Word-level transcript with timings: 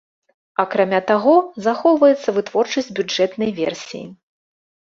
Акрамя 0.63 1.01
таго, 1.11 1.35
захоўваецца 1.67 2.29
вытворчасць 2.39 2.93
бюджэтнай 3.01 3.49
версіі. 3.61 4.05